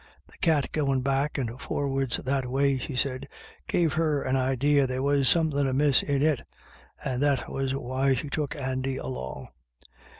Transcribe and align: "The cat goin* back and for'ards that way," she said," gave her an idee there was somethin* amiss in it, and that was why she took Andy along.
"The 0.31 0.37
cat 0.39 0.71
goin* 0.71 1.01
back 1.01 1.37
and 1.37 1.61
for'ards 1.61 2.17
that 2.17 2.49
way," 2.49 2.79
she 2.79 2.95
said," 2.95 3.27
gave 3.67 3.93
her 3.93 4.23
an 4.23 4.35
idee 4.35 4.79
there 4.79 5.03
was 5.03 5.29
somethin* 5.29 5.67
amiss 5.67 6.01
in 6.01 6.23
it, 6.23 6.41
and 7.05 7.21
that 7.21 7.47
was 7.51 7.75
why 7.75 8.15
she 8.15 8.27
took 8.27 8.55
Andy 8.55 8.97
along. 8.97 9.49